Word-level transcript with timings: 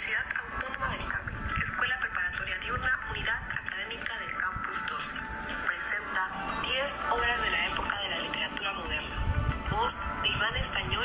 Universidad 0.00 0.24
Autónoma 0.40 0.96
del 0.96 1.06
Carmen, 1.06 1.34
Escuela 1.62 1.98
Preparatoria 2.00 2.56
Diurna, 2.60 3.00
Unidad 3.10 3.36
Académica 3.52 4.18
del 4.18 4.32
Campus 4.32 4.86
2. 4.88 5.04
Presenta 5.66 6.62
10 6.62 6.98
obras 7.12 7.42
de 7.42 7.50
la 7.50 7.66
época 7.66 8.00
de 8.00 8.08
la 8.08 8.18
literatura 8.18 8.72
moderna. 8.72 9.16
Voz 9.70 9.94
de 10.22 10.28
Iván 10.30 10.56
Español 10.56 11.04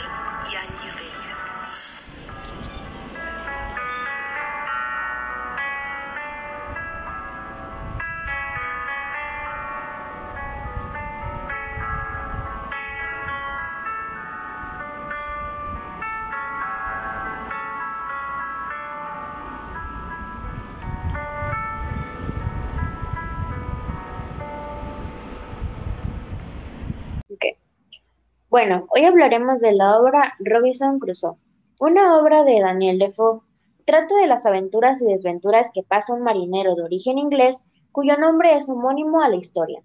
Bueno, 28.56 28.88
hoy 28.96 29.04
hablaremos 29.04 29.60
de 29.60 29.74
la 29.74 30.00
obra 30.00 30.34
Robinson 30.40 30.98
Crusoe, 30.98 31.36
una 31.78 32.18
obra 32.18 32.46
de 32.46 32.62
Daniel 32.62 33.00
Defoe. 33.00 33.42
Trata 33.84 34.16
de 34.16 34.28
las 34.28 34.46
aventuras 34.46 35.02
y 35.02 35.08
desventuras 35.08 35.72
que 35.74 35.84
pasa 35.84 36.14
un 36.14 36.24
marinero 36.24 36.74
de 36.74 36.84
origen 36.84 37.18
inglés 37.18 37.74
cuyo 37.92 38.16
nombre 38.16 38.56
es 38.56 38.70
homónimo 38.70 39.22
a 39.22 39.28
la 39.28 39.36
historia. 39.36 39.84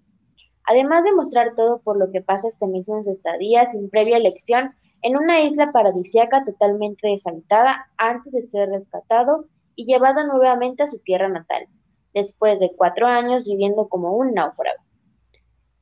Además 0.63 1.03
de 1.03 1.11
mostrar 1.11 1.53
todo 1.57 1.81
por 1.81 1.97
lo 1.97 2.13
que 2.13 2.21
pasa 2.21 2.47
este 2.47 2.65
mismo 2.65 2.95
en 2.95 3.03
su 3.03 3.11
estadía 3.11 3.65
sin 3.65 3.89
previa 3.89 4.15
elección 4.15 4.73
en 5.01 5.17
una 5.17 5.41
isla 5.41 5.73
paradisíaca 5.73 6.45
totalmente 6.45 7.09
deshabitada 7.09 7.87
antes 7.97 8.31
de 8.31 8.41
ser 8.41 8.69
rescatado 8.69 9.47
y 9.75 9.83
llevado 9.83 10.25
nuevamente 10.25 10.83
a 10.83 10.87
su 10.87 11.03
tierra 11.03 11.27
natal, 11.27 11.67
después 12.13 12.61
de 12.61 12.71
cuatro 12.77 13.07
años 13.07 13.43
viviendo 13.43 13.89
como 13.89 14.15
un 14.15 14.33
náufrago. 14.33 14.79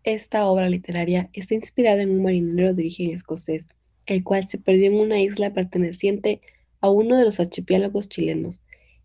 Esta 0.06 0.50
obra 0.50 0.70
literaria 0.70 1.30
está 1.34 1.56
inspirada 1.56 2.02
en 2.02 2.12
un 2.12 2.24
marinero 2.24 2.74
de 2.74 2.84
origen 2.84 3.12
escocés, 3.12 3.68
el 4.06 4.24
cual 4.24 4.48
se 4.48 4.58
perdió 4.58 4.88
en 4.88 4.98
una 4.98 5.20
isla 5.20 5.52
perteneciente 5.52 6.40
a 6.80 6.90
uno 6.90 7.18
de 7.18 7.26
los 7.26 7.42
archipiélagos 7.42 8.08
chilenos, 8.08 8.62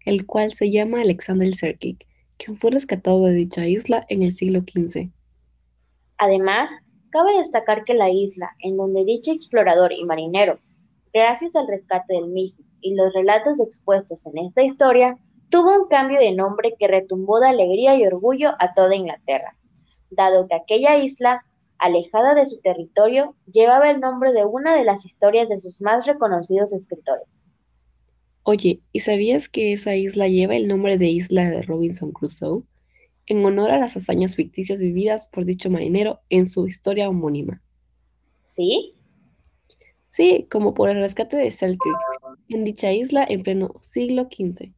el 0.07 0.25
cual 0.25 0.53
se 0.53 0.71
llama 0.71 1.01
Alexander 1.01 1.53
Serkic, 1.53 2.07
quien 2.37 2.57
fue 2.57 2.71
rescatado 2.71 3.25
de 3.25 3.33
dicha 3.33 3.67
isla 3.67 4.07
en 4.09 4.23
el 4.23 4.31
siglo 4.33 4.61
XV. 4.61 5.11
Además, 6.19 6.71
cabe 7.11 7.39
destacar 7.39 7.85
que 7.85 7.95
la 7.95 8.11
isla, 8.11 8.53
en 8.61 8.77
donde 8.77 9.05
dicho 9.05 9.33
explorador 9.33 9.93
y 9.93 10.05
marinero, 10.05 10.61
gracias 11.13 11.57
al 11.57 11.67
rescate 11.67 12.15
del 12.15 12.29
mismo 12.29 12.67
y 12.81 12.95
los 12.95 13.13
relatos 13.13 13.61
expuestos 13.61 14.29
en 14.29 14.45
esta 14.45 14.63
historia, 14.63 15.19
tuvo 15.49 15.77
un 15.77 15.89
cambio 15.89 16.21
de 16.21 16.37
nombre 16.37 16.77
que 16.79 16.87
retumbó 16.87 17.41
de 17.41 17.49
alegría 17.49 17.97
y 17.97 18.07
orgullo 18.07 18.51
a 18.61 18.75
toda 18.75 18.95
Inglaterra 18.95 19.57
dado 20.15 20.47
que 20.49 20.55
aquella 20.55 20.97
isla, 20.99 21.45
alejada 21.79 22.35
de 22.35 22.47
su 22.47 22.61
territorio, 22.63 23.35
llevaba 23.53 23.91
el 23.91 24.01
nombre 24.01 24.33
de 24.33 24.45
una 24.45 24.77
de 24.77 24.85
las 24.85 25.05
historias 25.05 25.49
de 25.49 25.61
sus 25.61 25.83
más 25.83 26.07
reconocidos 26.07 26.73
escritores. 26.73 27.51
Oye, 28.43 28.83
¿y 28.93 29.01
sabías 29.01 29.49
que 29.49 29.73
esa 29.73 29.97
isla 29.97 30.29
lleva 30.29 30.55
el 30.55 30.69
nombre 30.69 30.99
de 30.99 31.07
Isla 31.07 31.49
de 31.49 31.63
Robinson 31.63 32.13
Crusoe? 32.13 32.63
En 33.27 33.43
honor 33.43 33.71
a 33.71 33.79
las 33.79 33.97
hazañas 33.97 34.35
ficticias 34.35 34.81
vividas 34.81 35.27
por 35.27 35.47
dicho 35.47 35.71
marinero 35.71 36.21
en 36.29 36.45
su 36.45 36.67
historia 36.67 37.09
homónima. 37.09 37.63
¿Sí? 38.43 38.95
Sí, 40.11 40.47
como 40.51 40.75
por 40.75 40.91
el 40.91 40.99
rescate 40.99 41.39
de 41.39 41.51
Selkirk, 41.51 41.97
en 42.51 42.65
dicha 42.65 42.93
isla 42.93 43.27
en 43.29 43.43
pleno 43.43 43.75
siglo 43.81 44.29
XV. 44.31 44.75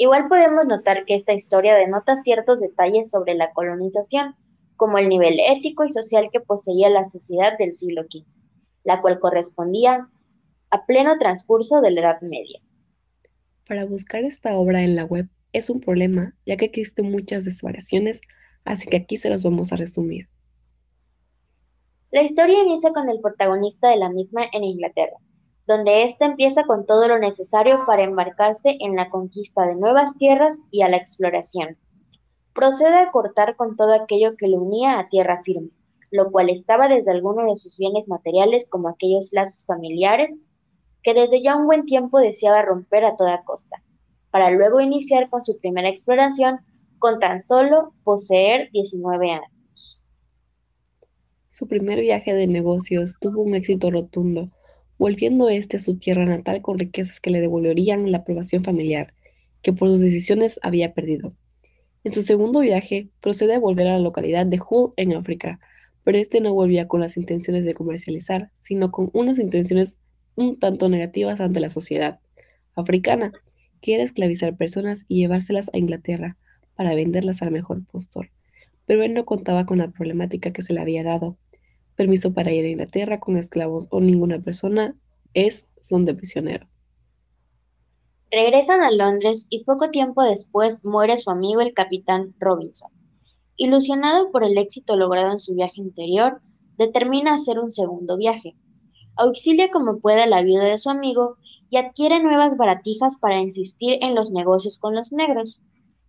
Igual 0.00 0.28
podemos 0.28 0.64
notar 0.64 1.04
que 1.04 1.14
esta 1.14 1.34
historia 1.34 1.74
denota 1.74 2.16
ciertos 2.16 2.58
detalles 2.58 3.10
sobre 3.10 3.34
la 3.34 3.52
colonización, 3.52 4.34
como 4.76 4.96
el 4.96 5.10
nivel 5.10 5.38
ético 5.38 5.84
y 5.84 5.92
social 5.92 6.30
que 6.32 6.40
poseía 6.40 6.88
la 6.88 7.04
sociedad 7.04 7.58
del 7.58 7.76
siglo 7.76 8.04
XV, 8.04 8.46
la 8.82 9.02
cual 9.02 9.18
correspondía 9.18 10.08
a 10.70 10.86
pleno 10.86 11.18
transcurso 11.18 11.82
de 11.82 11.90
la 11.90 12.00
Edad 12.00 12.20
Media. 12.22 12.60
Para 13.68 13.84
buscar 13.84 14.24
esta 14.24 14.56
obra 14.56 14.84
en 14.84 14.96
la 14.96 15.04
web 15.04 15.28
es 15.52 15.68
un 15.68 15.80
problema, 15.80 16.34
ya 16.46 16.56
que 16.56 16.64
existen 16.64 17.10
muchas 17.10 17.44
desvariaciones, 17.44 18.22
así 18.64 18.88
que 18.88 18.96
aquí 18.96 19.18
se 19.18 19.28
los 19.28 19.42
vamos 19.42 19.70
a 19.70 19.76
resumir. 19.76 20.30
La 22.10 22.22
historia 22.22 22.62
inicia 22.62 22.90
con 22.94 23.10
el 23.10 23.20
protagonista 23.20 23.90
de 23.90 23.98
la 23.98 24.08
misma 24.08 24.44
en 24.50 24.64
Inglaterra, 24.64 25.18
donde 25.70 26.02
éste 26.02 26.24
empieza 26.24 26.64
con 26.64 26.84
todo 26.84 27.06
lo 27.06 27.20
necesario 27.20 27.86
para 27.86 28.02
embarcarse 28.02 28.76
en 28.80 28.96
la 28.96 29.08
conquista 29.08 29.64
de 29.68 29.76
nuevas 29.76 30.18
tierras 30.18 30.66
y 30.72 30.82
a 30.82 30.88
la 30.88 30.96
exploración. 30.96 31.76
Procede 32.52 32.98
a 32.98 33.12
cortar 33.12 33.54
con 33.54 33.76
todo 33.76 33.94
aquello 33.94 34.36
que 34.36 34.48
le 34.48 34.58
unía 34.58 34.98
a 34.98 35.08
tierra 35.08 35.44
firme, 35.44 35.70
lo 36.10 36.32
cual 36.32 36.50
estaba 36.50 36.88
desde 36.88 37.12
alguno 37.12 37.48
de 37.48 37.54
sus 37.54 37.78
bienes 37.78 38.08
materiales 38.08 38.68
como 38.68 38.88
aquellos 38.88 39.32
lazos 39.32 39.64
familiares 39.64 40.56
que 41.04 41.14
desde 41.14 41.40
ya 41.40 41.56
un 41.56 41.66
buen 41.66 41.86
tiempo 41.86 42.18
deseaba 42.18 42.62
romper 42.62 43.04
a 43.04 43.16
toda 43.16 43.44
costa, 43.44 43.80
para 44.32 44.50
luego 44.50 44.80
iniciar 44.80 45.30
con 45.30 45.44
su 45.44 45.56
primera 45.60 45.88
exploración 45.88 46.58
con 46.98 47.20
tan 47.20 47.40
solo 47.40 47.92
poseer 48.02 48.72
19 48.72 49.30
años. 49.30 50.04
Su 51.48 51.68
primer 51.68 52.00
viaje 52.00 52.34
de 52.34 52.48
negocios 52.48 53.14
tuvo 53.20 53.42
un 53.42 53.54
éxito 53.54 53.92
rotundo, 53.92 54.50
volviendo 55.00 55.48
este 55.48 55.78
a 55.78 55.80
su 55.80 55.96
tierra 55.96 56.26
natal 56.26 56.60
con 56.60 56.78
riquezas 56.78 57.20
que 57.20 57.30
le 57.30 57.40
devolverían 57.40 58.12
la 58.12 58.18
aprobación 58.18 58.62
familiar, 58.62 59.14
que 59.62 59.72
por 59.72 59.88
sus 59.88 60.00
decisiones 60.00 60.60
había 60.62 60.92
perdido. 60.92 61.32
En 62.04 62.12
su 62.12 62.20
segundo 62.20 62.60
viaje, 62.60 63.08
procede 63.22 63.54
a 63.54 63.58
volver 63.58 63.86
a 63.88 63.92
la 63.92 63.98
localidad 63.98 64.44
de 64.44 64.60
Hull 64.60 64.92
en 64.98 65.14
África, 65.14 65.58
pero 66.04 66.18
este 66.18 66.42
no 66.42 66.52
volvía 66.52 66.86
con 66.86 67.00
las 67.00 67.16
intenciones 67.16 67.64
de 67.64 67.72
comercializar, 67.72 68.50
sino 68.60 68.90
con 68.90 69.08
unas 69.14 69.38
intenciones 69.38 69.98
un 70.34 70.58
tanto 70.58 70.90
negativas 70.90 71.40
ante 71.40 71.60
la 71.60 71.70
sociedad 71.70 72.20
africana, 72.74 73.32
que 73.80 73.94
era 73.94 74.04
esclavizar 74.04 74.54
personas 74.58 75.06
y 75.08 75.20
llevárselas 75.20 75.70
a 75.72 75.78
Inglaterra 75.78 76.36
para 76.76 76.94
venderlas 76.94 77.40
al 77.40 77.52
mejor 77.52 77.86
postor. 77.86 78.28
Pero 78.84 79.02
él 79.02 79.14
no 79.14 79.24
contaba 79.24 79.64
con 79.64 79.78
la 79.78 79.88
problemática 79.88 80.52
que 80.52 80.60
se 80.60 80.74
le 80.74 80.80
había 80.80 81.02
dado, 81.04 81.38
permiso 82.00 82.32
para 82.32 82.50
ir 82.50 82.64
a 82.64 82.68
Inglaterra 82.68 83.20
con 83.20 83.36
esclavos 83.36 83.86
o 83.90 84.00
ninguna 84.00 84.40
persona 84.40 84.96
es 85.34 85.66
son 85.82 86.06
de 86.06 86.14
prisionero. 86.14 86.66
Regresan 88.30 88.80
a 88.80 88.90
Londres 88.90 89.48
y 89.50 89.64
poco 89.64 89.90
tiempo 89.90 90.22
después 90.22 90.82
muere 90.82 91.18
su 91.18 91.30
amigo 91.30 91.60
el 91.60 91.74
capitán 91.74 92.34
Robinson. 92.38 92.90
Ilusionado 93.56 94.30
por 94.30 94.44
el 94.44 94.56
éxito 94.56 94.96
logrado 94.96 95.30
en 95.30 95.38
su 95.38 95.54
viaje 95.54 95.82
interior, 95.82 96.40
determina 96.78 97.34
hacer 97.34 97.58
un 97.58 97.70
segundo 97.70 98.16
viaje. 98.16 98.56
Auxilia 99.16 99.68
como 99.70 99.98
puede 99.98 100.26
la 100.26 100.40
viuda 100.42 100.64
de 100.64 100.78
su 100.78 100.88
amigo 100.88 101.36
y 101.68 101.76
adquiere 101.76 102.22
nuevas 102.22 102.56
baratijas 102.56 103.18
para 103.20 103.40
insistir 103.40 103.98
en 104.00 104.14
los 104.14 104.30
negocios 104.30 104.78
con 104.78 104.94
los 104.94 105.12
negros. 105.12 105.66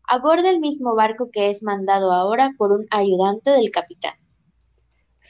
Aborda 0.08 0.52
el 0.52 0.62
mismo 0.62 0.96
barco 0.96 1.32
que 1.34 1.50
es 1.50 1.64
mandado 1.64 2.14
ahora 2.14 2.52
por 2.58 2.72
un 2.72 2.86
ayudante 2.92 3.52
del 3.52 3.72
capitán 3.72 4.14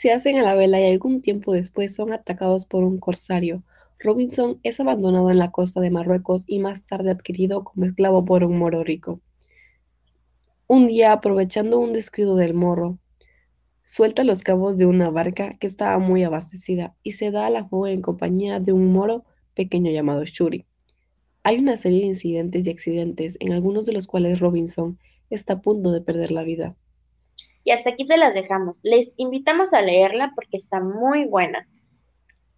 se 0.02 0.12
hacen 0.12 0.36
a 0.40 0.42
la 0.42 0.56
vela 0.56 0.82
y 0.82 0.92
algún 0.92 1.22
tiempo 1.22 1.54
después 1.54 1.94
son 1.94 2.12
atacados 2.12 2.66
por 2.66 2.84
un 2.84 2.98
corsario. 2.98 3.62
Robinson 4.00 4.60
es 4.64 4.80
abandonado 4.80 5.30
en 5.30 5.38
la 5.38 5.52
costa 5.52 5.80
de 5.80 5.92
Marruecos 5.92 6.44
y 6.48 6.58
más 6.58 6.88
tarde 6.88 7.12
adquirido 7.12 7.64
como 7.64 7.86
esclavo 7.86 8.26
por 8.26 8.44
un 8.44 8.58
moro 8.58 8.84
rico. 8.84 9.22
Un 10.66 10.88
día, 10.88 11.14
aprovechando 11.14 11.78
un 11.78 11.94
descuido 11.94 12.36
del 12.36 12.56
morro, 12.56 12.98
suelta 13.84 14.24
los 14.24 14.42
cabos 14.42 14.76
de 14.80 14.88
una 14.88 15.12
barca 15.12 15.56
que 15.60 15.68
estaba 15.68 16.00
muy 16.00 16.24
abastecida 16.24 16.96
y 17.04 17.12
se 17.12 17.30
da 17.30 17.46
a 17.46 17.52
la 17.52 17.66
fuga 17.66 17.92
en 17.92 18.02
compañía 18.02 18.60
de 18.60 18.74
un 18.74 18.92
moro 18.92 19.24
pequeño 19.54 19.92
llamado 19.92 20.26
Shuri. 20.26 20.66
Hay 21.44 21.60
una 21.60 21.78
serie 21.78 22.00
de 22.00 22.08
incidentes 22.08 22.66
y 22.66 22.72
accidentes 22.72 23.38
en 23.40 23.54
algunos 23.54 23.86
de 23.86 23.94
los 23.94 24.08
cuales 24.08 24.40
Robinson 24.40 24.98
está 25.30 25.54
a 25.54 25.62
punto 25.62 25.92
de 25.92 26.02
perder 26.02 26.32
la 26.32 26.42
vida. 26.42 26.76
Y 27.64 27.72
hasta 27.72 27.92
aquí 27.92 28.06
se 28.06 28.18
las 28.18 28.34
dejamos. 28.34 28.80
Les 28.84 29.14
invitamos 29.18 29.74
a 29.74 29.82
leerla 29.82 30.32
porque 30.36 30.58
está 30.58 30.80
muy 30.80 31.28
buena. 31.28 31.68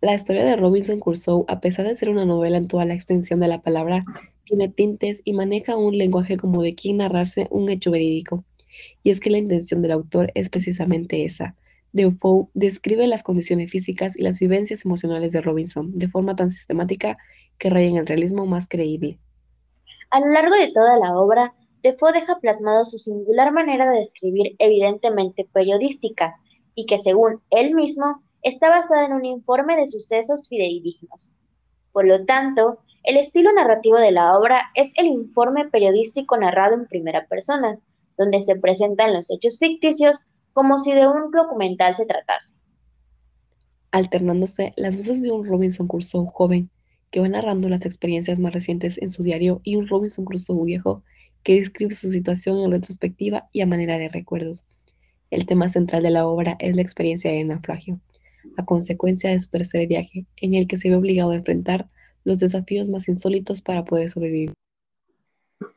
La 0.02 0.16
historia 0.16 0.44
de 0.44 0.56
Robinson 0.56 1.00
Crusoe, 1.00 1.46
a 1.48 1.62
pesar 1.62 1.88
de 1.88 1.96
ser 1.96 2.10
una 2.10 2.26
novela 2.26 2.58
en 2.58 2.68
toda 2.68 2.86
la 2.86 2.94
extensión 2.94 3.40
de 3.40 3.48
la 3.48 3.62
palabra, 3.62 4.04
tiene 4.46 4.68
tintes 4.68 5.22
y 5.24 5.34
maneja 5.34 5.78
un 5.78 5.98
lenguaje 5.98 6.38
como 6.38 6.62
de 6.62 6.76
quien 6.76 6.98
narrarse 6.98 7.48
un 7.52 7.70
hecho 7.70 7.92
verídico. 7.92 8.44
Y 9.04 9.12
es 9.12 9.20
que 9.20 9.30
la 9.30 9.38
intención 9.38 9.82
del 9.82 9.92
autor 9.92 10.32
es 10.36 10.50
precisamente 10.50 11.24
esa. 11.24 11.56
Defoe 11.94 12.48
describe 12.54 13.06
las 13.08 13.24
condiciones 13.24 13.72
físicas 13.72 14.18
y 14.18 14.24
las 14.24 14.40
vivencias 14.40 14.84
emocionales 14.84 15.32
de 15.32 15.42
Robinson 15.42 15.98
de 15.98 16.08
forma 16.08 16.36
tan 16.36 16.50
sistemática 16.50 17.18
que 17.58 17.70
raya 17.70 17.88
en 17.88 17.98
el 17.98 18.08
realismo 18.08 18.46
más 18.46 18.68
creíble. 18.68 19.20
A 20.10 20.20
lo 20.20 20.28
largo 20.32 20.56
de 20.56 20.72
toda 20.74 20.98
la 20.98 21.16
obra, 21.16 21.54
Defoe 21.84 22.14
deja 22.14 22.40
plasmado 22.40 22.86
su 22.86 22.98
singular 22.98 23.52
manera 23.52 23.92
de 23.92 24.00
escribir 24.00 24.56
evidentemente 24.58 25.48
periodística 25.54 26.36
y 26.76 26.86
que 26.86 26.98
según 26.98 27.42
él 27.50 27.76
mismo 27.76 28.24
está 28.42 28.70
basada 28.70 29.06
en 29.06 29.14
un 29.14 29.26
informe 29.26 29.76
de 29.76 29.86
sucesos 29.88 30.48
fidedignos. 30.48 31.40
Por 31.92 32.08
lo 32.08 32.26
tanto, 32.26 32.80
El 33.04 33.18
estilo 33.18 33.52
narrativo 33.52 33.98
de 33.98 34.12
la 34.12 34.38
obra 34.38 34.72
es 34.76 34.94
el 34.98 35.08
informe 35.08 35.70
periodístico 35.70 36.38
narrado 36.38 36.76
en 36.76 36.88
primera 36.88 37.28
persona, 37.28 37.78
donde 38.18 38.40
se 38.40 38.58
presentan 38.62 39.14
los 39.14 39.30
hechos 39.30 39.60
ficticios 39.60 40.26
como 40.54 40.80
si 40.80 40.94
de 40.94 41.06
un 41.08 41.30
documental 41.32 41.96
se 41.96 42.06
tratase. 42.06 42.62
Alternándose 43.92 44.74
las 44.78 44.96
voces 44.96 45.22
de 45.22 45.32
un 45.32 45.46
Robinson 45.46 45.88
Crusoe 45.88 46.26
joven, 46.32 46.70
que 47.12 47.20
va 47.20 47.28
narrando 47.28 47.68
las 47.68 47.86
experiencias 47.86 48.40
más 48.40 48.54
recientes 48.54 48.98
en 48.98 49.10
su 49.10 49.22
diario, 49.22 49.60
y 49.64 49.76
un 49.76 49.88
Robinson 49.88 50.24
Crusoe 50.24 50.64
viejo, 50.64 51.04
que 51.44 51.60
describe 51.60 51.94
su 51.94 52.12
situación 52.12 52.58
en 52.60 52.72
retrospectiva 52.72 53.50
y 53.52 53.62
a 53.62 53.68
manera 53.68 53.98
de 53.98 54.10
recuerdos. 54.10 54.66
El 55.30 55.46
tema 55.46 55.70
central 55.70 56.04
de 56.04 56.12
la 56.12 56.28
obra 56.28 56.56
es 56.60 56.76
la 56.76 56.82
experiencia 56.82 57.32
de 57.32 57.44
naufragio, 57.44 58.00
a 58.58 58.66
consecuencia 58.66 59.32
de 59.32 59.40
su 59.40 59.50
tercer 59.50 59.88
viaje, 59.88 60.26
en 60.38 60.54
el 60.54 60.68
que 60.68 60.78
se 60.78 60.90
ve 60.90 60.96
obligado 60.96 61.32
a 61.32 61.36
enfrentar 61.36 61.90
los 62.24 62.40
desafíos 62.40 62.88
más 62.90 63.08
insólitos 63.08 63.62
para 63.62 63.84
poder 63.84 64.10
sobrevivir. 64.10 64.54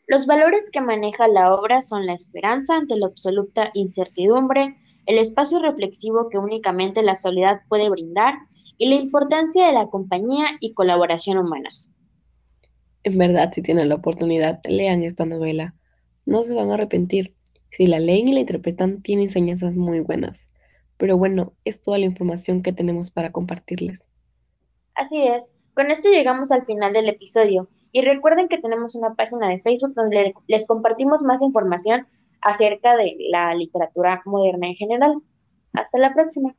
Los 0.06 0.26
valores 0.26 0.70
que 0.72 0.80
maneja 0.80 1.26
la 1.26 1.54
obra 1.54 1.82
son 1.82 2.06
la 2.06 2.12
esperanza 2.12 2.76
ante 2.76 2.96
la 2.96 3.06
absoluta 3.06 3.70
incertidumbre, 3.74 4.76
el 5.06 5.18
espacio 5.18 5.60
reflexivo 5.60 6.28
que 6.30 6.38
únicamente 6.38 7.02
la 7.02 7.14
soledad 7.14 7.60
puede 7.68 7.90
brindar 7.90 8.34
y 8.78 8.88
la 8.88 8.96
importancia 8.96 9.66
de 9.66 9.72
la 9.72 9.86
compañía 9.86 10.46
y 10.60 10.74
colaboración 10.74 11.38
humanas. 11.38 11.98
En 13.06 13.18
verdad, 13.18 13.52
si 13.54 13.62
tienen 13.62 13.88
la 13.88 13.94
oportunidad, 13.94 14.58
lean 14.64 15.04
esta 15.04 15.24
novela. 15.26 15.76
No 16.24 16.42
se 16.42 16.54
van 16.54 16.72
a 16.72 16.74
arrepentir. 16.74 17.36
Si 17.70 17.86
la 17.86 18.00
leen 18.00 18.26
y 18.26 18.32
la 18.32 18.40
interpretan, 18.40 19.00
tiene 19.00 19.22
enseñanzas 19.22 19.76
muy 19.76 20.00
buenas. 20.00 20.50
Pero 20.96 21.16
bueno, 21.16 21.52
es 21.64 21.80
toda 21.80 21.98
la 21.98 22.06
información 22.06 22.62
que 22.62 22.72
tenemos 22.72 23.12
para 23.12 23.30
compartirles. 23.30 24.04
Así 24.96 25.24
es. 25.24 25.56
Con 25.74 25.92
esto 25.92 26.08
llegamos 26.10 26.50
al 26.50 26.66
final 26.66 26.94
del 26.94 27.08
episodio. 27.08 27.68
Y 27.92 28.00
recuerden 28.00 28.48
que 28.48 28.58
tenemos 28.58 28.96
una 28.96 29.14
página 29.14 29.50
de 29.50 29.60
Facebook 29.60 29.94
donde 29.94 30.34
les 30.48 30.66
compartimos 30.66 31.22
más 31.22 31.42
información 31.42 32.08
acerca 32.40 32.96
de 32.96 33.14
la 33.30 33.54
literatura 33.54 34.20
moderna 34.24 34.66
en 34.66 34.74
general. 34.74 35.22
Hasta 35.74 36.00
la 36.00 36.12
próxima. 36.12 36.56